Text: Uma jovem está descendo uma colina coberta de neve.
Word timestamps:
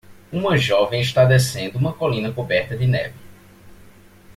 Uma 0.31 0.57
jovem 0.57 0.99
está 0.99 1.25
descendo 1.25 1.77
uma 1.77 1.93
colina 1.93 2.33
coberta 2.33 2.75
de 2.75 2.87
neve. 2.87 3.19